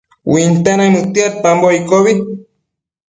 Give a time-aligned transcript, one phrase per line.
[0.31, 2.13] Uinte naimëdtiadpambo iccobi